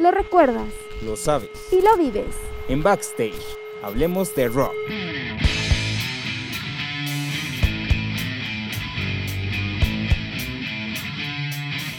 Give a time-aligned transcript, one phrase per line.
[0.00, 0.72] Lo recuerdas.
[1.04, 1.50] Lo sabes.
[1.70, 2.34] Y lo vives.
[2.68, 3.34] En Backstage,
[3.82, 4.72] hablemos de rock.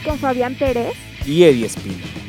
[0.03, 0.93] Con Fabián Pérez.
[1.27, 2.20] Y Eddie Espino.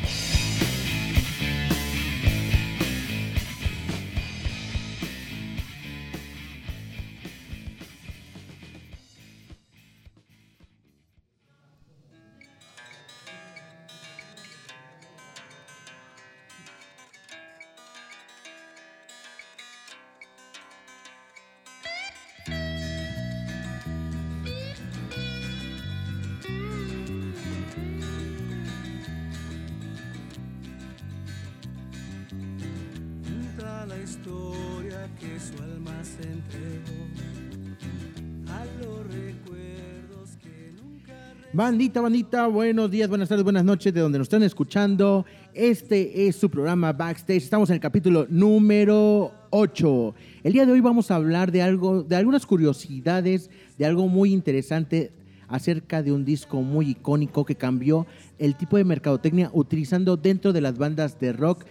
[41.53, 45.25] Bandita, bandita, buenos días, buenas tardes, buenas noches de donde nos están escuchando.
[45.53, 47.43] Este es su programa Backstage.
[47.43, 50.15] Estamos en el capítulo número 8.
[50.43, 54.33] El día de hoy vamos a hablar de algo, de algunas curiosidades, de algo muy
[54.33, 55.13] interesante
[55.47, 58.07] acerca de un disco muy icónico que cambió
[58.39, 61.65] el tipo de mercadotecnia utilizando dentro de las bandas de rock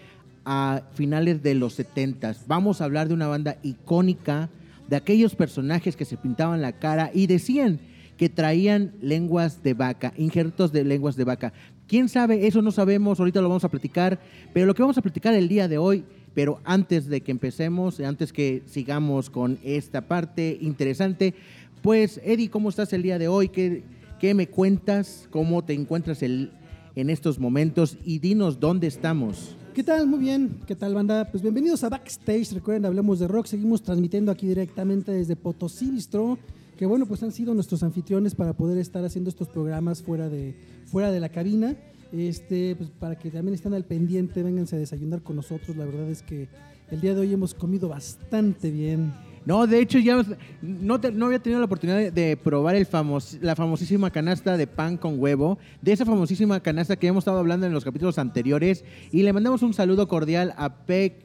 [0.44, 2.34] a finales de los 70.
[2.46, 4.50] Vamos a hablar de una banda icónica,
[4.88, 7.80] de aquellos personajes que se pintaban la cara y decían
[8.16, 11.52] que traían lenguas de vaca, injertos de lenguas de vaca.
[11.86, 12.46] ¿Quién sabe?
[12.46, 14.20] Eso no sabemos, ahorita lo vamos a platicar,
[14.52, 18.00] pero lo que vamos a platicar el día de hoy, pero antes de que empecemos,
[18.00, 21.34] antes que sigamos con esta parte interesante,
[21.82, 23.48] pues Eddie, ¿cómo estás el día de hoy?
[23.48, 23.82] ¿Qué,
[24.20, 25.26] qué me cuentas?
[25.30, 26.50] ¿Cómo te encuentras en
[26.94, 27.98] estos momentos?
[28.04, 29.56] Y dinos dónde estamos.
[29.74, 30.06] ¿Qué tal?
[30.06, 30.60] Muy bien.
[30.66, 31.30] ¿Qué tal, banda?
[31.30, 32.52] Pues bienvenidos a Backstage.
[32.52, 33.46] Recuerden, hablemos de rock.
[33.46, 36.38] Seguimos transmitiendo aquí directamente desde Potosí Bistro
[36.76, 40.54] que bueno, pues han sido nuestros anfitriones para poder estar haciendo estos programas fuera de,
[40.84, 41.74] fuera de la cabina.
[42.12, 45.74] Este, pues para que también estén al pendiente, vénganse a desayunar con nosotros.
[45.74, 46.48] La verdad es que
[46.90, 49.14] el día de hoy hemos comido bastante bien.
[49.44, 50.24] No, de hecho ya
[50.62, 54.96] no, no había tenido la oportunidad de, probar el famos, la famosísima canasta de pan
[54.96, 58.84] con huevo, de esa famosísima canasta que hemos estado hablando en los capítulos anteriores.
[59.10, 61.24] Y le mandamos un saludo cordial a Pec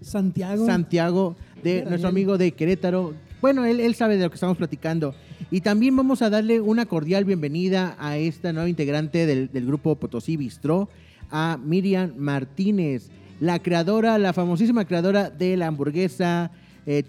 [0.00, 0.64] Santiago.
[0.64, 5.14] Santiago, de nuestro amigo de Querétaro, bueno, él, sabe de lo que estamos platicando.
[5.50, 10.36] Y también vamos a darle una cordial bienvenida a esta nueva integrante del, grupo Potosí
[10.36, 10.88] Bistro,
[11.30, 13.10] a Miriam Martínez,
[13.40, 16.50] la creadora, la famosísima creadora de la hamburguesa
[16.86, 17.04] eh,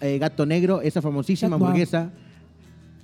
[0.00, 2.10] eh Gato Negro, esa famosísima hamburguesa.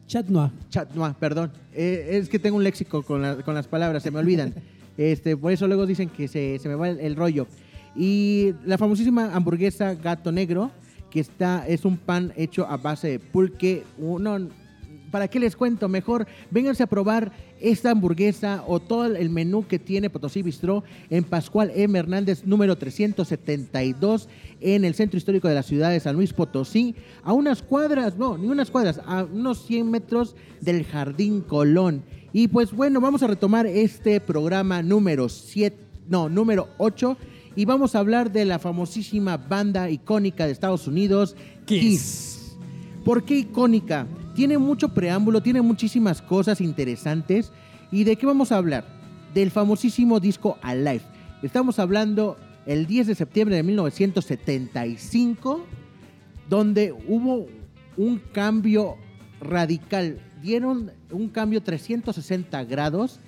[0.07, 0.51] Chat Noir.
[0.71, 1.53] Chat Noir, perdón.
[1.73, 4.55] Eh, es que tengo un léxico con, las palabras, se me olvidan.
[4.97, 7.47] este, por eso luego dicen que se, se me va el rollo.
[7.95, 10.71] Y la famosísima hamburguesa Gato Negro
[11.11, 13.85] que está, es un pan hecho a base de pulque.
[13.99, 14.39] No,
[15.11, 15.89] ¿Para qué les cuento?
[15.89, 21.25] Mejor vénganse a probar esta hamburguesa o todo el menú que tiene Potosí Bistró en
[21.25, 21.99] Pascual M.
[21.99, 24.29] Hernández, número 372,
[24.61, 28.37] en el centro histórico de la ciudad de San Luis Potosí, a unas cuadras, no,
[28.37, 32.03] ni unas cuadras, a unos 100 metros del Jardín Colón.
[32.33, 35.77] Y pues bueno, vamos a retomar este programa número 7,
[36.09, 37.17] no, número 8
[37.57, 42.57] y vamos a hablar de la famosísima banda icónica de Estados Unidos, Kiss.
[43.05, 44.07] ¿Por qué icónica?
[44.39, 47.51] Tiene mucho preámbulo, tiene muchísimas cosas interesantes.
[47.91, 48.85] ¿Y de qué vamos a hablar?
[49.35, 51.03] Del famosísimo disco Alive.
[51.43, 55.67] Estamos hablando el 10 de septiembre de 1975,
[56.49, 57.49] donde hubo
[57.97, 58.95] un cambio
[59.41, 60.21] radical.
[60.41, 63.19] Dieron un cambio 360 grados.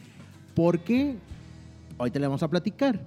[0.54, 1.16] ¿Por qué?
[1.98, 3.04] Hoy te vamos a platicar.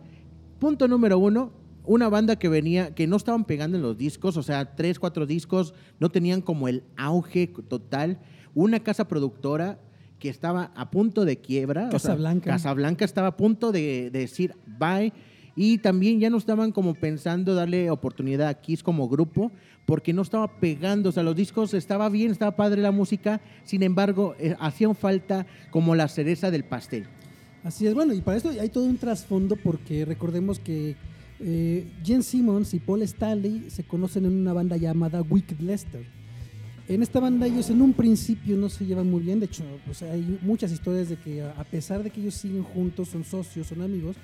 [0.60, 1.54] Punto número uno,
[1.86, 5.26] una banda que venía, que no estaban pegando en los discos, o sea, tres, cuatro
[5.26, 8.20] discos, no tenían como el auge total.
[8.56, 9.80] Una casa productora
[10.20, 11.90] que estaba a punto de quiebra.
[11.90, 12.52] Casablanca.
[12.52, 15.12] Casablanca estaba a punto de, decir bye.
[15.56, 19.52] Y también ya no estaban como pensando darle oportunidad a Kiss como grupo,
[19.86, 21.10] porque no estaba pegando.
[21.10, 25.46] O sea, los discos estaba bien, estaba padre la música, sin embargo, eh, hacían falta
[25.70, 27.06] como la cereza del pastel.
[27.64, 30.96] Así es, bueno, y para esto hay todo un trasfondo porque recordemos que
[31.46, 36.06] eh, Jen Simmons y Paul Stanley se conocen en una banda llamada Wicked Lester.
[36.88, 39.64] En esta banda ellos en un principio no se llevan muy bien, de hecho
[40.12, 43.82] hay muchas historias de que a pesar de que ellos siguen juntos, son socios, son
[43.82, 44.16] amigos,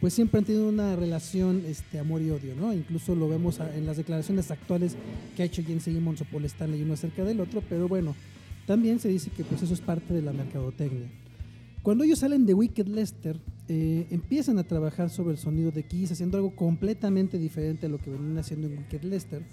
[0.00, 2.72] pues siempre han tenido una relación este, amor y odio, ¿no?
[2.72, 4.96] Incluso lo vemos en las declaraciones actuales
[5.34, 8.14] que ha hecho Jen Simmons o Paul Stanley uno acerca del otro, pero bueno,
[8.66, 11.08] también se dice que pues eso es parte de la mercadotecnia.
[11.86, 16.10] Cuando ellos salen de Wicked Lester, eh, empiezan a trabajar sobre el sonido de Kiss,
[16.10, 19.46] haciendo algo completamente diferente a lo que venían haciendo en Wicked Lester,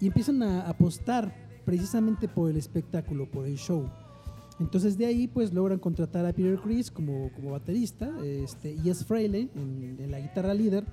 [0.00, 1.34] y empiezan a apostar
[1.64, 3.90] precisamente por el espectáculo, por el show.
[4.60, 9.04] Entonces de ahí pues logran contratar a Peter Chris como, como baterista este, y es
[9.04, 10.84] Frehley en, en la guitarra líder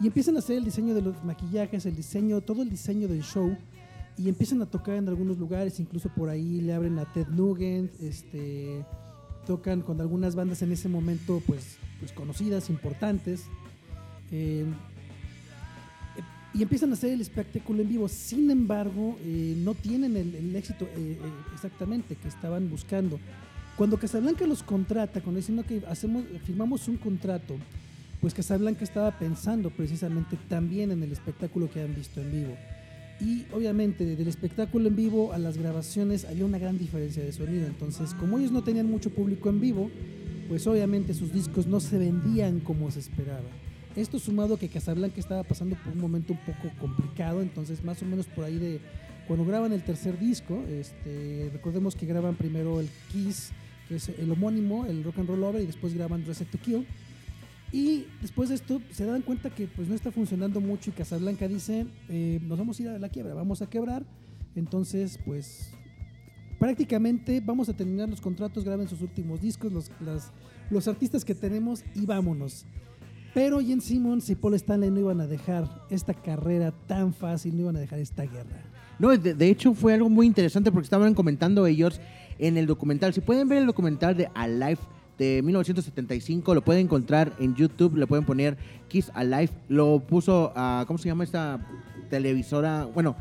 [0.00, 3.22] y empiezan a hacer el diseño de los maquillajes, el diseño, todo el diseño del
[3.22, 3.56] show
[4.18, 7.90] y empiezan a tocar en algunos lugares, incluso por ahí le abren a Ted Nugent,
[8.02, 8.84] este,
[9.46, 13.44] tocan con algunas bandas en ese momento pues, pues conocidas, importantes.
[14.30, 14.66] Eh,
[16.56, 18.08] y empiezan a hacer el espectáculo en vivo.
[18.08, 21.18] Sin embargo, eh, no tienen el, éxito eh, eh,
[21.54, 23.20] exactamente que estaban buscando.
[23.76, 27.56] Cuando Casablanca los contrata, cuando dicen "No, que hacemos, firmamos un contrato,
[28.22, 32.56] pues Casablanca estaba pensando precisamente también en el espectáculo que han visto en vivo.
[33.20, 37.66] Y obviamente del espectáculo en vivo a las grabaciones había una gran diferencia de sonido.
[37.66, 39.90] Entonces, como ellos no tenían mucho público en vivo,
[40.48, 43.48] pues obviamente sus discos no se vendían como se esperaba.
[43.96, 48.02] Esto sumado a que Casablanca estaba pasando por un momento un poco complicado, entonces más
[48.02, 48.80] o menos por ahí de
[49.26, 53.50] cuando graban el tercer disco, este, recordemos que graban primero el Kiss,
[53.88, 56.86] que es el homónimo, el Rock and Roll Over, y después graban Reset to Kill.
[57.76, 61.46] Y después de esto se dan cuenta que pues no está funcionando mucho y Casablanca
[61.46, 64.02] dice, eh, nos vamos a ir a la quiebra, vamos a quebrar.
[64.54, 65.72] Entonces pues
[66.58, 69.90] prácticamente vamos a terminar los contratos, graben sus últimos discos, los,
[70.70, 72.64] los artistas que tenemos y vámonos.
[73.34, 77.64] Pero Jen Simmons y Paul Stanley no iban a dejar esta carrera tan fácil, no
[77.64, 78.64] iban a dejar esta guerra.
[78.98, 82.00] No, de, de hecho fue algo muy interesante porque estaban comentando ellos
[82.38, 83.12] en el documental.
[83.12, 84.78] Si pueden ver el documental de Alive
[85.18, 88.56] de 1975, lo pueden encontrar en YouTube, le pueden poner
[88.88, 89.50] Kiss Alive.
[89.68, 91.58] Lo puso a, ¿cómo se llama esta
[92.10, 92.84] televisora?
[92.84, 93.16] Bueno,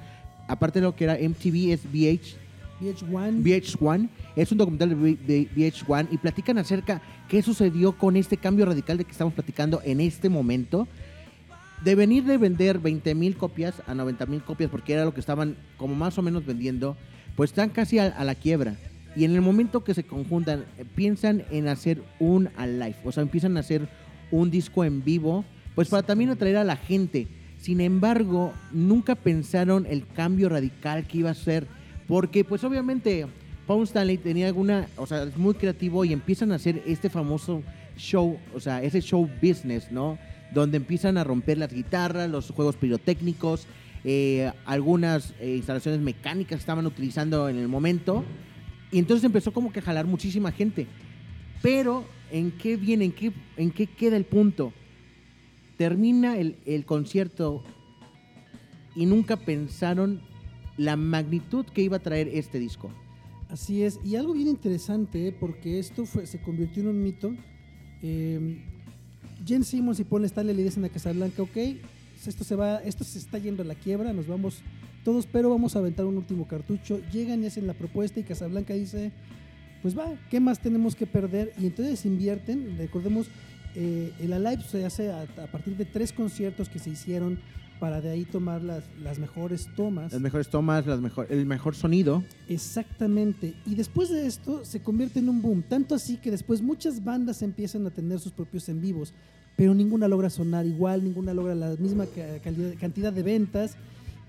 [0.48, 2.36] aparte de lo que era MTV, es VH,
[2.82, 4.10] VH1, VH1.
[4.36, 8.66] Es un documental de V- de VH1 y platican acerca qué sucedió con este cambio
[8.66, 10.88] radical de que estamos platicando en este momento.
[11.84, 15.20] De venir de vender 20 mil copias a 90 mil copias, porque era lo que
[15.20, 16.98] estaban como más o menos vendiendo,
[17.36, 18.76] pues están casi a, a la quiebra.
[19.16, 23.24] Y en el momento que se conjuntan, eh, piensan en hacer un alive, o sea,
[23.24, 23.88] empiezan a hacer
[24.32, 27.28] un disco en vivo, pues para también atraer a la gente.
[27.58, 31.68] Sin embargo, nunca pensaron el cambio radical que iba a ser,
[32.08, 33.26] porque pues obviamente
[33.66, 37.64] Paul Stanley tenía alguna, o sea, es muy creativo y empiezan a hacer este famoso
[37.98, 40.20] show, o sea, ese show business, ¿no?
[40.54, 43.68] Donde empiezan a romper las guitarras, los juegos pirotécnicos,
[44.04, 48.24] eh, algunas eh, instalaciones mecánicas que estaban utilizando en el momento.
[48.96, 50.88] Y entonces empezó como que a jalar muchísima gente.
[51.62, 53.04] Pero, ¿en qué viene?
[53.04, 54.72] ¿En qué, en qué queda el punto?
[55.76, 57.62] Termina el, el concierto
[58.96, 60.22] y nunca pensaron
[60.78, 62.90] la magnitud que iba a traer este disco.
[63.50, 65.36] Así es, y algo bien interesante, ¿eh?
[65.38, 67.36] porque esto fue, se convirtió en un mito.
[68.02, 68.64] Eh,
[69.46, 71.58] Jen Simmons y Paul Stanley le dicen a Casablanca, ok,
[72.26, 74.62] esto se va, esto se está yendo a la quiebra, nos vamos
[75.06, 77.00] todos, pero vamos a aventar un último cartucho.
[77.14, 79.14] Llegan y hacen la propuesta y Casablanca dice,
[79.82, 81.54] pues va, ¿qué más tenemos que perder?
[81.58, 83.28] Y entonces invierten, recordemos,
[83.76, 87.40] eh, el Alive se hace a, a partir de tres conciertos que se hicieron
[87.80, 90.12] para de ahí tomar las, las mejores tomas.
[90.14, 92.24] Las mejores tomas, las mejor, el mejor sonido.
[92.48, 93.54] Exactamente.
[93.66, 95.62] Y después de esto se convierte en un boom.
[95.62, 99.14] Tanto así que después muchas bandas empiezan a tener sus propios en vivos,
[99.56, 103.76] pero ninguna logra sonar igual, ninguna logra la misma ca- calidad- cantidad de ventas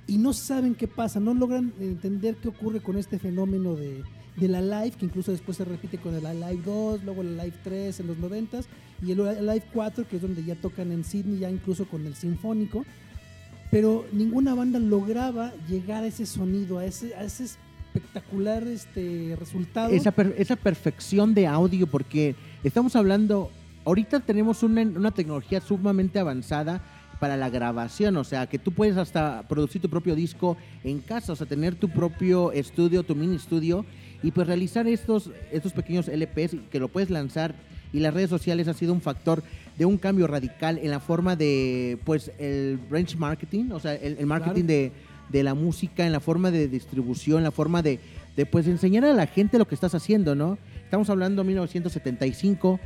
[0.07, 4.03] y no saben qué pasa, no logran entender qué ocurre con este fenómeno de,
[4.37, 7.55] de la live, que incluso después se repite con el Live 2, luego el Live
[7.65, 8.61] 3 en los 90
[9.05, 12.15] y el Live 4, que es donde ya tocan en Sydney, ya incluso con el
[12.15, 12.85] Sinfónico
[13.69, 19.91] pero ninguna banda lograba llegar a ese sonido, a ese, a ese espectacular este, resultado.
[19.93, 23.51] Esa, per- esa perfección de audio, porque estamos hablando,
[23.85, 26.81] ahorita tenemos una, una tecnología sumamente avanzada
[27.21, 31.33] para la grabación, o sea, que tú puedes hasta producir tu propio disco en casa,
[31.33, 33.85] o sea, tener tu propio estudio, tu mini estudio,
[34.23, 37.55] y pues realizar estos, estos pequeños LPs que lo puedes lanzar.
[37.93, 39.43] Y las redes sociales ha sido un factor
[39.79, 44.17] de un cambio radical en la forma de, pues, el branch marketing, o sea, el,
[44.19, 44.67] el marketing Claro.
[44.67, 44.93] de,
[45.29, 48.01] de la música, en la forma de distribución, la forma de,
[48.37, 50.59] de, pues enseñar a la gente lo que estás haciendo, ¿no?
[50.85, 52.81] Estamos hablando de 1975.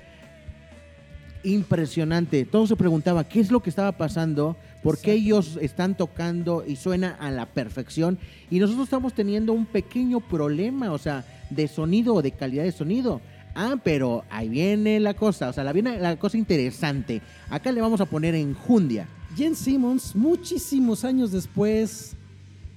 [1.42, 2.44] Impresionante.
[2.44, 6.76] Todo se preguntaba qué es lo que estaba pasando, por qué ellos están tocando y
[6.76, 8.18] suena a la perfección.
[8.50, 12.72] Y nosotros estamos teniendo un pequeño problema, o sea, de sonido o de calidad de
[12.72, 13.20] sonido.
[13.54, 17.20] Ah, pero ahí viene la cosa, o sea, la viene la cosa interesante.
[17.48, 19.08] Acá le vamos a poner enjundia.
[19.36, 22.16] Jen Simmons, muchísimos años después,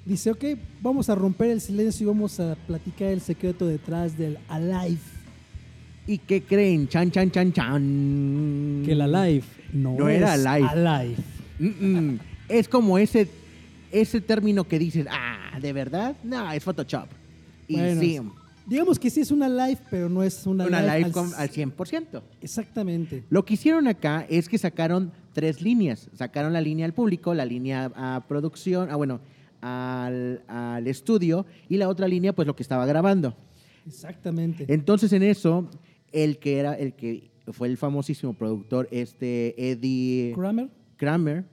[0.06, 0.44] dice, ok,
[0.82, 5.13] vamos a romper el silencio y vamos a platicar el secreto detrás del Alive.
[6.06, 6.88] ¿Y qué creen?
[6.88, 8.82] Chan, chan, chan, chan.
[8.86, 11.16] Que el Alive no, No era es Alive.
[11.60, 12.20] Mm-mm.
[12.50, 13.28] Es como ese,
[13.92, 16.16] ese término que dices, ah, ¿de verdad?
[16.24, 17.08] No, es Photoshop.
[17.68, 18.20] Y Bueno, sí,
[18.66, 21.50] Digamos que sí es una live, pero no es una, Una live, live al- al
[21.50, 22.22] 100%.
[22.42, 23.24] Exactamente.
[23.30, 26.10] Lo que hicieron acá es que sacaron tres líneas.
[26.16, 29.20] Sacaron la línea al público, la línea a producción, ah, bueno,
[29.60, 33.36] al, al estudio y la otra línea, pues lo que estaba grabando.
[33.86, 34.66] Exactamente.
[34.70, 35.70] Entonces en eso,
[36.14, 40.70] el que era, el que fue el famosísimo productor, este Eddie Kramer.
[40.96, 41.46] Kramer,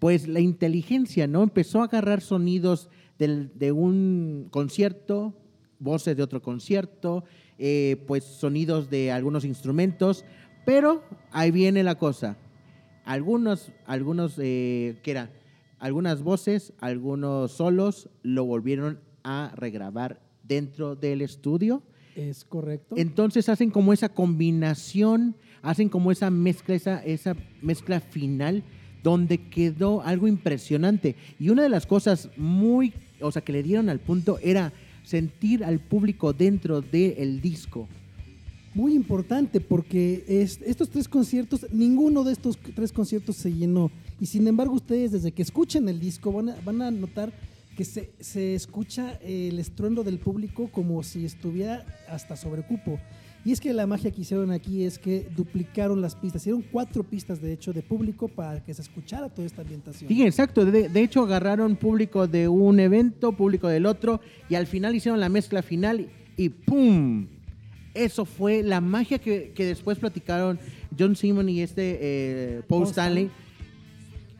[0.00, 1.42] pues la inteligencia, ¿no?
[1.44, 2.88] Empezó a agarrar sonidos
[3.18, 5.34] del- de un concierto,
[5.78, 7.24] voces de otro concierto,
[7.58, 10.24] eh, pues sonidos de algunos instrumentos,
[10.64, 12.36] pero ahí viene la cosa.
[13.04, 15.30] Algunos, algunos, eh, ¿qué era?
[15.78, 21.82] Algunas voces, algunos solos lo volvieron a regrabar dentro del estudio.
[22.16, 22.94] Es correcto.
[22.98, 28.62] Entonces hacen como esa combinación, hacen como esa mezcla, esa, esa mezcla final
[29.02, 31.16] donde quedó algo impresionante.
[31.38, 34.72] Y una de las cosas muy, o sea, que le dieron al punto era
[35.04, 37.88] sentir al público dentro del disco.
[38.74, 43.90] Muy importante porque es- estos tres conciertos, ninguno de estos tres conciertos se llenó.
[44.20, 47.32] Y sin embargo ustedes desde que escuchen el disco van a, van a notar
[47.80, 53.00] que se, se escucha el estruendo del público como si estuviera hasta sobre cupo.
[53.42, 56.42] Y es que la magia que hicieron aquí es que duplicaron las pistas.
[56.42, 60.08] Hicieron cuatro pistas de hecho de público para que se escuchara toda esta ambientación.
[60.10, 60.66] Sí, exacto.
[60.66, 64.20] De, de hecho, agarraron público de un evento, público del otro,
[64.50, 67.28] y al final hicieron la mezcla final y ¡pum!
[67.94, 70.58] Eso fue la magia que, que después platicaron
[70.98, 73.30] John Simon y este eh, Paul, Paul Stanley.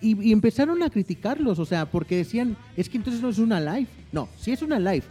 [0.00, 3.60] Y, y empezaron a criticarlos, o sea, porque decían, es que entonces no es una
[3.60, 3.86] live.
[4.12, 5.02] No, si es una live,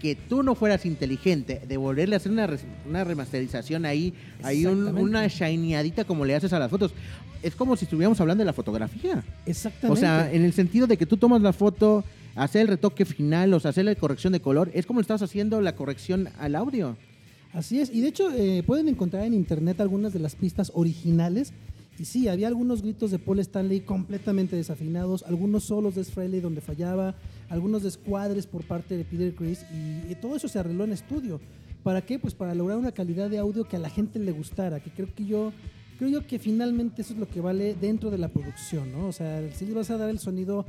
[0.00, 2.48] que tú no fueras inteligente de volverle a hacer una,
[2.88, 5.02] una remasterización ahí, un- Exactamente.
[5.02, 6.92] una shineadita como le haces a las fotos.
[7.42, 9.22] Es como si estuviéramos hablando de la fotografía.
[9.46, 9.98] Exactamente.
[9.98, 12.02] O sea, en el sentido de que tú tomas la foto,
[12.34, 15.60] hacer el retoque final, o sea, hacer la corrección de color, es como estás haciendo
[15.60, 16.96] la corrección al audio.
[17.52, 21.52] Así es, y de hecho eh, pueden encontrar en internet algunas de las pistas originales.
[22.00, 26.62] Y sí, había algunos gritos de Paul Stanley completamente desafinados, algunos solos de Frehley donde
[26.62, 27.14] fallaba,
[27.50, 31.42] algunos descuadres por parte de Peter Chris, y, y todo eso se arregló en estudio.
[31.82, 32.18] ¿Para qué?
[32.18, 35.14] Pues para lograr una calidad de audio que a la gente le gustara, que creo
[35.14, 35.52] que yo
[35.98, 39.08] creo yo que finalmente eso es lo que vale dentro de la producción, ¿no?
[39.08, 40.64] O sea, sí le vas a dar el sonido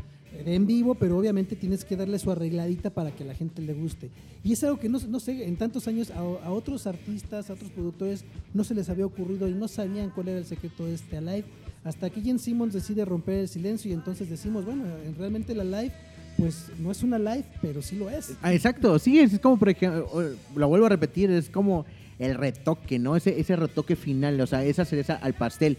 [0.45, 3.73] en vivo, pero obviamente tienes que darle su arregladita para que a la gente le
[3.73, 4.09] guste.
[4.43, 7.53] Y es algo que no, no sé, en tantos años a, a otros artistas, a
[7.53, 8.23] otros productores,
[8.53, 11.43] no se les había ocurrido y no sabían cuál era el secreto de este Alive.
[11.83, 15.63] Hasta que Jen Simmons decide romper el silencio y entonces decimos, bueno, en- realmente la
[15.63, 15.91] live,
[16.37, 18.33] pues no es una live, pero sí lo es.
[18.41, 20.07] Ah, exacto, sí, es como, por ejemplo,
[20.55, 21.85] lo vuelvo a repetir, es como
[22.19, 23.15] el retoque, ¿no?
[23.15, 25.77] Ese, ese retoque final, o sea, esa cereza al pastel.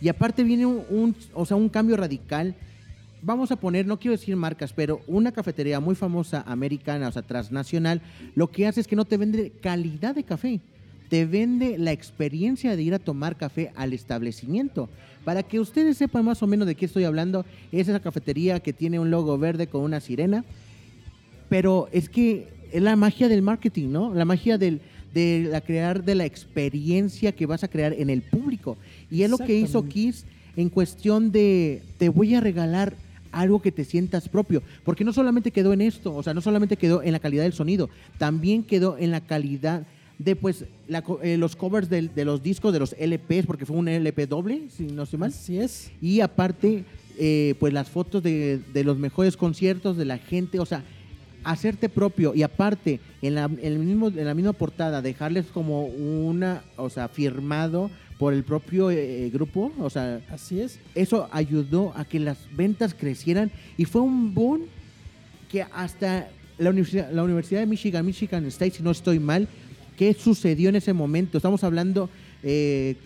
[0.00, 2.54] Y aparte viene un, un- o sea, un cambio radical.
[3.22, 7.22] Vamos a poner, no quiero decir marcas, pero una cafetería muy famosa americana, o sea,
[7.22, 8.00] transnacional,
[8.34, 10.60] lo que hace es que no te vende calidad de café,
[11.10, 14.88] te vende la experiencia de ir a tomar café al establecimiento.
[15.24, 18.72] Para que ustedes sepan más o menos de qué estoy hablando, es esa cafetería que
[18.72, 20.44] tiene un logo verde con una sirena,
[21.50, 24.14] pero es que es la magia del marketing, ¿no?
[24.14, 24.80] La magia del,
[25.12, 28.78] de la crear de la experiencia que vas a crear en el público.
[29.10, 29.86] Y es lo que hizo.
[29.86, 30.24] Kiss
[30.56, 32.94] en cuestión de te voy a regalar
[33.32, 36.76] algo que te sientas propio, porque no solamente quedó en esto, o sea, no solamente
[36.76, 39.86] quedó en la calidad del sonido, también quedó en la calidad
[40.18, 43.88] de pues la eh, los covers de, los discos, de los LPs, porque fue un
[43.88, 45.30] LP doble, si no estoy mal.
[45.30, 45.90] Así es.
[46.02, 46.84] Y aparte,
[47.18, 50.84] eh, pues las fotos de, de los mejores conciertos de la gente, o sea,
[51.44, 55.86] hacerte propio y aparte, en la, en el mismo, en la misma portada, dejarles como
[55.86, 57.90] una, o sea, firmado
[58.20, 60.78] por el propio eh, grupo, o sea, Así es.
[60.94, 64.66] eso ayudó a que las ventas crecieran y fue un boom
[65.50, 69.48] que hasta la Universidad, la Universidad de Michigan, Michigan State, si no estoy mal,
[69.96, 71.38] ¿qué sucedió en ese momento?
[71.38, 72.10] Estamos hablando
[72.42, 72.96] eh,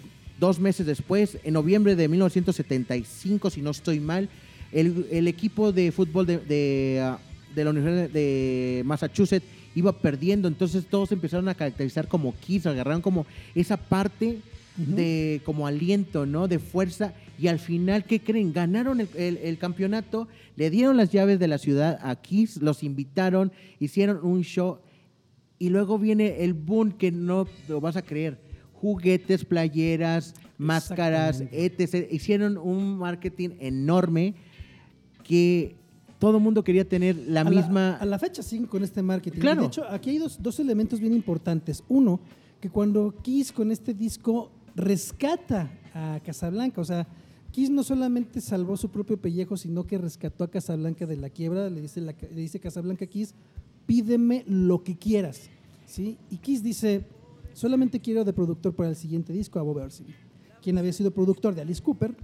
[0.41, 4.29] dos meses después, en noviembre de 1975, si no estoy mal,
[4.73, 7.15] el, el equipo de fútbol de, de,
[7.55, 13.01] de la Universidad de Massachusetts iba perdiendo, entonces todos empezaron a caracterizar como Kiss, agarraron
[13.01, 14.41] como esa parte
[14.77, 16.49] De como aliento, ¿no?
[16.49, 17.15] De fuerza.
[17.39, 18.53] Y al final, ¿qué creen?
[18.53, 20.27] Ganaron el, el- el campeonato,
[20.57, 24.79] le dieron las llaves de la ciudad a Kiss, los invitaron, hicieron un show.
[25.59, 28.41] Y luego viene el boom que no lo vas a creer.
[28.73, 32.07] Juguetes, playeras, máscaras, etc.
[32.11, 34.35] Hicieron un marketing enorme
[35.23, 35.77] que
[36.19, 37.97] todo el mundo quería tener la a misma...
[37.97, 39.41] a la fecha siguen con este marketing.
[39.41, 39.61] Claro.
[39.63, 41.83] Y de hecho, aquí hay dos, dos elementos bien importantes.
[41.89, 42.21] Uno,
[42.61, 47.07] que cuando Kiss con este disco rescata a Casablanca, o sea,
[47.53, 51.71] Kiss no solamente salvó su propio pellejo, sino que rescató a Casablanca de la quiebra.
[51.71, 53.35] Le dice, la- le dice Casablanca Kiss,
[53.87, 55.49] pídeme lo que quieras.
[55.87, 56.19] ¿sí?
[56.31, 57.05] Y Kiss dice,
[57.53, 60.13] solamente quiero de productor para el siguiente disco a Bob Ezrin,
[60.63, 62.17] quien había sido productor de Alice Cooper,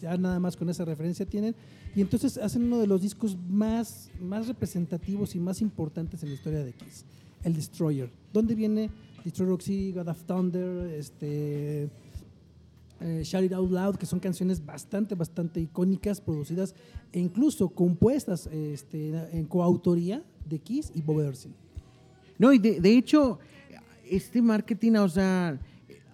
[0.00, 1.54] ya nada más con esa referencia tienen,
[1.94, 6.34] y entonces hacen uno de los discos más, más representativos y más importantes en la
[6.36, 7.04] historia de Kiss,
[7.44, 8.90] el Destroyer, donde viene
[9.24, 9.62] Destroy Rock
[9.94, 11.88] God of Thunder, este,
[13.00, 16.74] eh, Shout It Out Loud, que son canciones bastante, bastante icónicas, producidas
[17.12, 21.34] e incluso compuestas este, en coautoría de Kiss y Bob.
[22.38, 23.38] No, y de, hecho,
[24.08, 25.58] este marketing, o sea,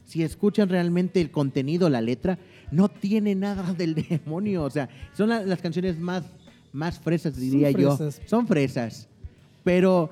[0.05, 2.39] si escuchan realmente el contenido, la letra,
[2.73, 6.25] no tiene nada del demonio, o sea, son la- las canciones más,
[6.73, 7.97] más fresas, diría yo.
[7.97, 8.21] fresas.
[8.27, 9.09] Son fresas.
[9.63, 10.11] Pero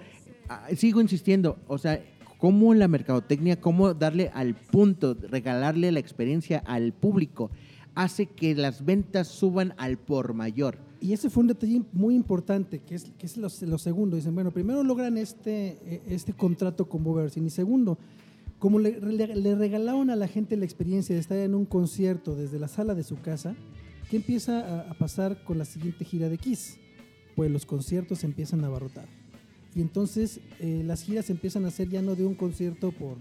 [0.49, 2.00] ah, sigo insistiendo, o sea,
[2.38, 7.50] cómo la mercadotecnia, cómo darle al punto, regalarle la experiencia al público,
[7.95, 10.79] hace que las ventas suban al por mayor.
[11.02, 14.17] Y ese fue un detalle muy importante, que es, que es lo, lo segundo.
[14.17, 17.47] Dicen, bueno, primero logran este, eh, este contrato con Bob Ezrin.
[17.47, 17.99] Y segundo,
[18.61, 22.61] como le, le- regalaron a la gente la experiencia de estar en un concierto desde
[22.61, 23.57] la sala de su casa,
[24.09, 26.76] ¿qué empieza a, pasar con la siguiente gira de Kiss?
[27.35, 29.09] Pues los conciertos empiezan a abarrotar.
[29.75, 33.17] Y entonces eh, las giras empiezan a ser ya no de un concierto por,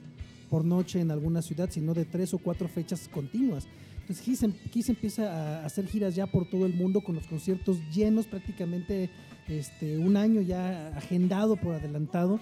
[0.49, 3.65] por noche en alguna ciudad, sino de tres o cuatro fechas continuas.
[4.01, 4.53] Entonces Kiss, em-
[4.95, 5.31] empieza
[5.61, 9.09] a hacer giras ya por todo el mundo con los conciertos llenos prácticamente
[9.47, 12.39] este, un año ya agendado por adelantado.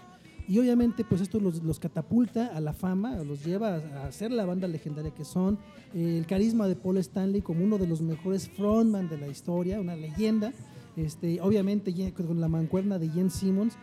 [0.47, 4.31] Y obviamente pues esto los, los catapulta a la fama, los lleva a, a ser
[4.31, 5.57] la banda legendaria que son.
[5.93, 9.79] Eh, el carisma de Paul Stanley como uno de los mejores frontman de la historia,
[9.81, 10.53] una leyenda.
[10.95, 13.77] Este, obviamente con la mancuerna de Jen Simmons.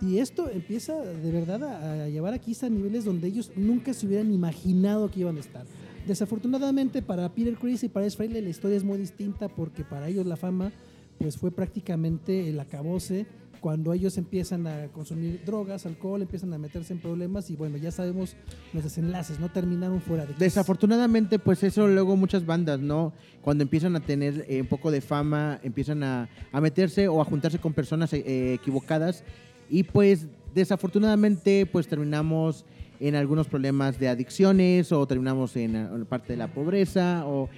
[0.00, 3.94] Y esto empieza de verdad a, a llevar a Kiss a niveles donde ellos nunca
[3.94, 5.64] se hubieran imaginado que iban a estar.
[6.06, 10.26] Desafortunadamente para Peter Chris y para Frehley la historia es muy distinta porque para ellos
[10.26, 10.72] la fama
[11.18, 13.26] pues fue prácticamente el acabose
[13.62, 17.92] cuando ellos empiezan a consumir drogas, alcohol, empiezan a meterse en problemas y bueno, ya
[17.92, 18.34] sabemos
[18.72, 20.34] los desenlaces, no terminaron fuera de.
[20.34, 23.12] Desafortunadamente, pues eso luego muchas bandas, ¿no?
[23.40, 27.24] Cuando empiezan a tener eh, un poco de fama, empiezan a, a meterse o a
[27.24, 29.22] juntarse con personas eh, equivocadas
[29.70, 32.64] y pues desafortunadamente pues terminamos
[32.98, 37.48] en algunos problemas de adicciones o terminamos en, eh, en parte de la pobreza o,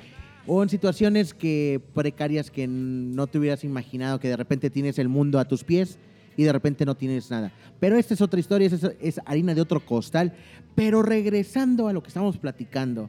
[0.46, 5.08] o en situaciones que precarias que no te hubieras imaginado que de repente tienes el
[5.08, 5.98] mundo a tus pies
[6.36, 7.52] y de repente no tienes nada.
[7.80, 10.32] Pero esta es otra historia, es, es harina de otro costal.
[10.74, 13.08] Pero regresando a lo que estamos platicando,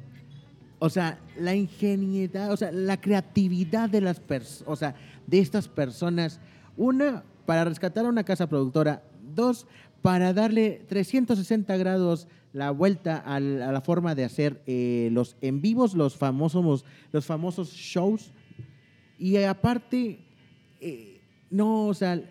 [0.79, 4.95] o sea, la ingenuidad, o sea, la creatividad de las personas, o sea,
[5.25, 6.39] de estas personas.
[6.77, 9.01] Una, para rescatar a una casa productora.
[9.33, 9.67] Dos,
[10.05, 15.61] para darle 360 grados la vuelta al- a la forma de hacer eh, los en
[15.61, 18.31] vivos, los famosos, los famosos shows.
[19.17, 20.19] Y aparte,
[20.79, 22.21] eh, no, o sea,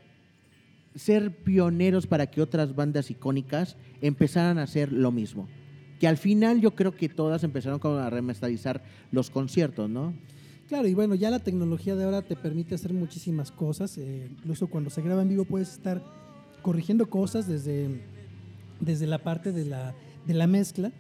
[0.95, 5.49] ser pioneros para que otras bandas icónicas empezaran a hacer lo mismo.
[5.99, 10.15] Que al final yo creo que todas empezaron a remasterizar los conciertos, ¿no?
[10.69, 13.99] Claro, y bueno, ya la tecnología de ahora te permite hacer muchísimas cosas.
[13.99, 16.01] eh, incluso cuando se graba en vivo puedes estar
[16.65, 18.01] corrigiendo cosas desde,
[18.81, 19.95] desde la parte de la,
[20.27, 20.91] de la mezcla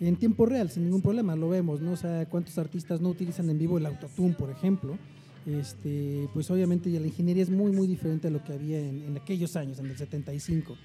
[0.00, 1.92] en tiempo real, sin ningún problema, lo vemos, ¿no?
[1.92, 4.98] O sea, cuántos artistas no utilizan en vivo el autotune, por ejemplo.
[5.46, 9.16] Este, pues obviamente la ingeniería es muy, muy diferente a lo que había en, en
[9.16, 10.76] aquellos años, en el 75.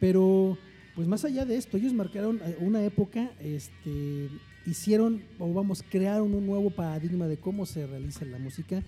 [0.00, 0.56] Pero,
[0.96, 4.28] pues más allá de esto, ellos marcaron eh, una época, este,
[4.66, 8.82] hicieron, o vamos, crearon un nuevo paradigma de cómo se realiza la música.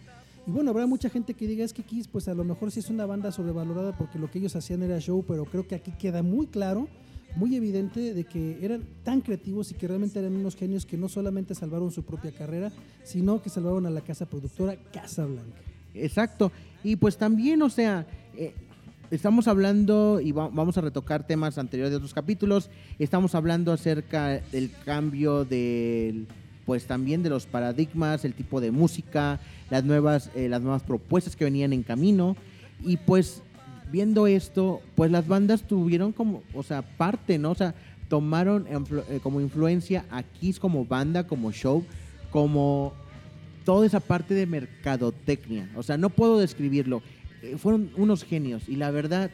[0.47, 2.81] Y bueno, habrá mucha gente que diga, es que Kiss, pues a lo mejor sí
[2.81, 5.93] es una banda sobrevalorada porque lo que ellos hacían era show, pero creo que aquí
[5.93, 6.89] queda muy claro,
[7.37, 11.09] muy evidente de que eran tan creativos y que realmente eran unos genios que no
[11.09, 12.73] solamente salvaron su propia carrera,
[13.05, 15.61] sino que salvaron a la casa productora Casa Blanca.
[15.95, 16.51] Exacto.
[16.83, 18.53] Y pues también, o sea, eh,
[19.13, 22.69] estamos hablando y va- vamos a retocar temas anteriores de otros capítulos.
[22.99, 26.27] Estamos hablando acerca del cambio del
[26.66, 31.37] pues también de los paradigmas, el tipo de música, las nuevas, eh, las nuevas propuestas
[31.37, 32.37] que venían en camino.
[32.85, 33.42] Y pues
[33.90, 37.51] viendo esto, pues las bandas tuvieron como, o sea, parte, ¿no?
[37.51, 37.75] O sea,
[38.09, 41.85] tomaron eh, como influencia a Kiss como banda, como show,
[42.31, 42.92] como
[43.64, 45.70] toda esa parte de mercadotecnia.
[45.77, 47.03] O sea, no puedo describirlo.
[47.42, 49.31] Eh, fueron unos genios y la verdad,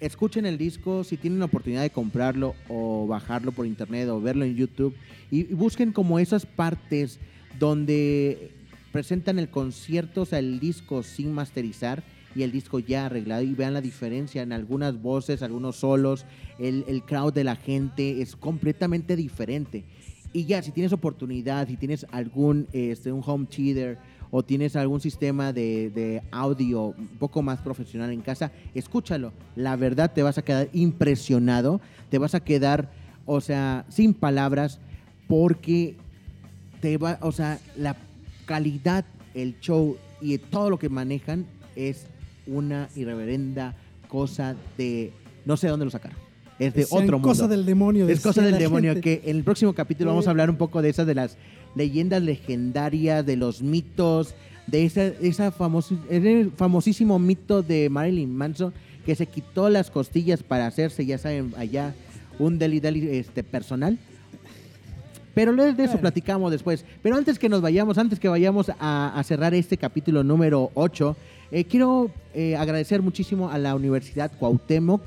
[0.00, 4.44] escuchen el disco si tienen la oportunidad de comprarlo o bajarlo por internet o verlo
[4.44, 4.94] en YouTube
[5.30, 7.18] y, busquen como esas partes
[7.58, 8.50] donde
[8.92, 12.02] presentan el concierto, o sea, el disco sin masterizar
[12.34, 16.26] y el disco ya arreglado y vean la diferencia en algunas voces, algunos solos,
[16.58, 19.84] el, el crowd de la gente es completamente diferente.
[20.32, 23.98] Y ya, si tienes oportunidad, si tienes algún, este, un home theater
[24.36, 29.32] o tienes algún sistema de, de audio un poco más profesional en casa, escúchalo.
[29.54, 32.90] La verdad te vas a quedar impresionado, te vas a quedar,
[33.26, 34.80] o sea, sin palabras,
[35.28, 35.94] porque
[36.80, 37.94] te va, o sea, la
[38.44, 42.08] calidad, el show y todo lo que manejan es
[42.48, 43.76] una irreverenda
[44.08, 45.12] cosa de,
[45.44, 46.18] no sé dónde lo sacaron.
[46.58, 47.28] Es de otro mundo.
[47.28, 48.08] cosa del demonio.
[48.08, 49.20] Es cosa del demonio, gente.
[49.22, 51.36] que en el próximo capítulo vamos a hablar un poco de esas de las
[51.74, 54.34] leyendas legendarias, de los mitos,
[54.66, 58.72] de esa, esa famosi- ese famosísimo mito de Marilyn Manson
[59.04, 61.94] que se quitó las costillas para hacerse, ya saben, allá
[62.38, 63.98] un deli deli este, personal.
[65.34, 66.00] Pero de de eso Bueno.
[66.00, 66.84] platicamos después.
[67.02, 71.16] Pero antes que nos vayamos, antes que vayamos a, a cerrar este capítulo número 8,
[71.50, 75.02] eh, quiero eh, agradecer muchísimo a la Universidad Cuauhtémoc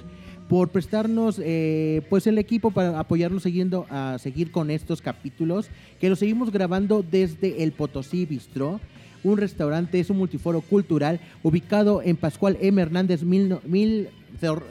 [0.49, 5.67] por prestarnos eh, pues el equipo para apoyarnos siguiendo a seguir con estos capítulos
[5.99, 8.79] que los seguimos grabando desde el Potosí Bistro
[9.23, 12.81] un restaurante es un multiforo cultural ubicado en Pascual M.
[12.81, 14.07] Hernández mil, mil-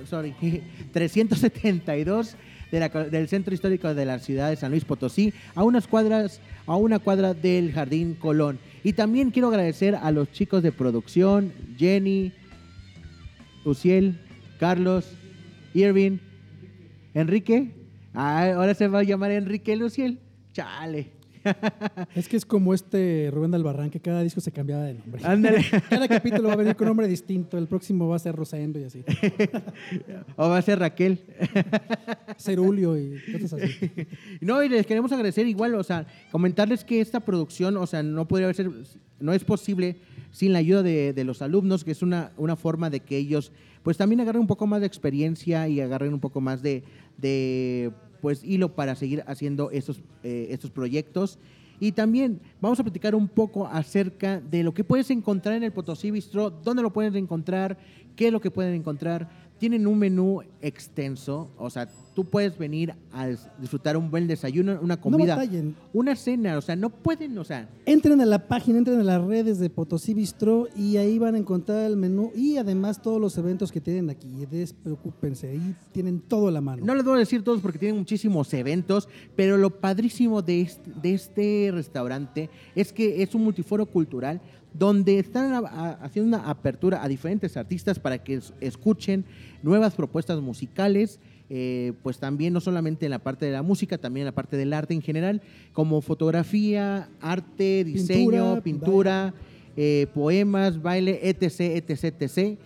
[0.09, 0.35] sorry,
[0.93, 2.37] 372
[2.73, 6.41] de la- del centro histórico de la ciudad de San Luis Potosí a unas cuadras
[6.67, 8.59] a una cuadra del Jardín Colón.
[8.83, 12.33] Y también quiero agradecer a los chicos de producción Jenny
[13.65, 14.19] Uciel
[14.59, 15.07] Carlos
[15.77, 16.19] Irving,
[17.13, 17.75] Enrique.
[18.15, 20.19] Ah, ahora se va a llamar Enrique Luciel.
[20.53, 21.13] Chale.
[22.17, 25.23] Es que es como este Rubén Albarrán, que cada disco se cambiaba de nombre.
[25.25, 25.65] Ándale.
[25.89, 27.57] Cada capítulo va a venir con nombre distinto.
[27.57, 29.05] El próximo va a ser Rosendo y así.
[30.37, 31.21] o va a ser Raquel.
[32.37, 33.91] Cerulio y cosas así.
[34.41, 38.27] No, y les queremos agradecer igual, o sea, comentarles que esta producción, o sea, no
[38.27, 38.71] podría ser,
[39.21, 39.99] no es posible
[40.33, 43.53] sin la ayuda de, de los alumnos, que es una, una forma de que ellos,
[43.87, 48.43] pues también agarren un poco más de experiencia y agarren un poco más de, pues,
[48.43, 51.39] hilo para seguir haciendo estos, eh, estos proyectos.
[51.79, 55.71] Y también vamos a platicar un poco acerca de lo que puedes encontrar en el
[55.71, 57.79] Potosí Bistro, dónde lo puedes encontrar,
[58.17, 59.31] qué es lo que pueden encontrar.
[59.59, 63.29] Tienen un menú extenso, o sea, tú puedes venir a
[63.61, 65.77] disfrutar un buen desayuno, una No comida, batallen.
[65.93, 69.23] una cena, o sea, no pueden, o sea, Entren a la página, entren a las
[69.23, 73.37] redes de Potosí Bistro y ahí van a encontrar el menú y además todos los
[73.37, 74.47] eventos que tienen aquí.
[74.51, 76.85] Despreocúpense, ahí tienen todo a la mano.
[76.85, 80.91] no les voy a decir todos porque tienen muchísimos eventos, pero lo padrísimo de este,
[81.03, 84.41] de este restaurante es que es un multiforo cultural
[84.73, 85.65] donde están
[86.03, 89.25] haciendo una apertura a diferentes artistas para que es- escuchen
[89.63, 94.23] nuevas propuestas musicales, eh, pues también no solamente en la parte de la música, también
[94.23, 99.35] en la parte del arte en general, como fotografía, arte, diseño, Pintura, pintura,
[99.77, 102.59] eh, poemas, baile, etc., etc., etc.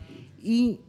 [0.43, 0.81] Y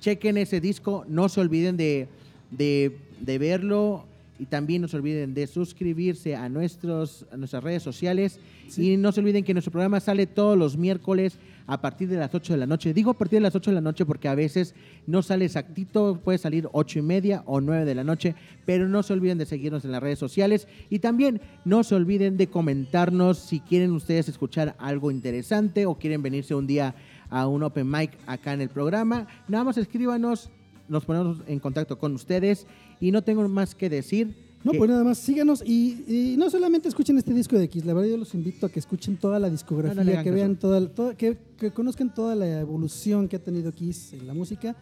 [0.00, 2.08] chequen ese disco, no se olviden de,
[2.50, 4.04] de, de verlo
[4.40, 8.92] y también no se olviden de suscribirse a, nuestros, a nuestras redes sociales Sí.
[8.92, 12.32] y no se olviden que nuestro programa sale todos los miércoles a partir de las
[12.32, 12.94] 8 de la noche.
[12.94, 14.76] Digo a partir de las 8 de la noche porque a veces
[15.08, 19.02] no sale exactito, puede salir 8 y media o 9 de la noche, pero no
[19.02, 23.38] se olviden de seguirnos en las redes sociales y también no se olviden de comentarnos
[23.38, 26.94] si quieren ustedes escuchar algo interesante o quieren venirse un día
[27.28, 29.26] a un open mic acá en el programa.
[29.48, 30.48] Nada más escríbanos,
[30.90, 32.66] nos ponemos en contacto con ustedes
[33.00, 34.50] y no tengo más que decir.
[34.62, 37.94] No, pues nada más, síganos y, y no solamente escuchen este disco de X, la
[37.94, 40.86] verdad yo los invito a que escuchen toda la discografía, No, no que vean toda,
[40.86, 44.76] toda- que, que conozcan toda la evolución que ha tenido Kiss en la música,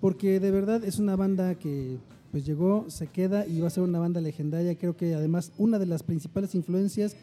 [0.00, 1.98] porque de verdad es una banda que
[2.32, 5.78] pues llegó, se queda y va a ser una banda legendaria, creo que además una
[5.78, 7.14] de las principales influencias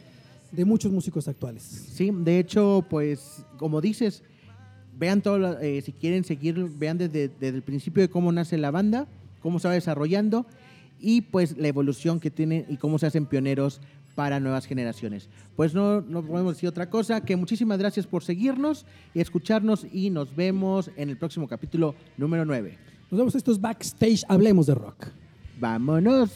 [0.54, 1.64] de muchos músicos actuales.
[1.64, 4.24] Sí, de hecho, pues como dices,
[4.98, 8.72] vean todo, eh, si quieren seguir, vean desde, desde el principio de cómo nace la
[8.72, 9.08] banda,
[9.42, 10.46] cómo se va desarrollando
[11.00, 13.82] y pues la evolución que tienen y cómo se hacen pioneros
[14.16, 15.30] para nuevas generaciones.
[15.56, 20.10] Pues no, no podemos decir otra cosa, que muchísimas gracias por seguirnos y escucharnos y
[20.10, 22.78] nos vemos en el próximo capítulo número 9.
[23.12, 25.08] Nos vemos estos backstage, hablemos de rock.
[25.60, 26.32] ¡Vámonos!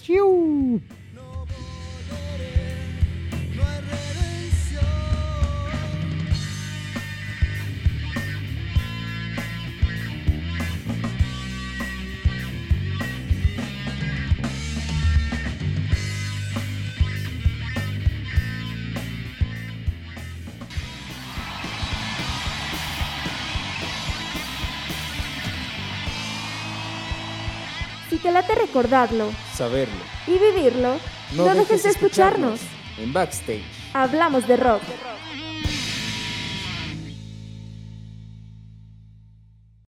[28.32, 29.94] Te late recordarlo Saberlo.
[30.26, 30.96] y vivirlo,
[31.34, 32.62] no, dejes de escucharnos.
[32.98, 33.64] En Backstage.
[33.94, 34.82] Hablamos de rock.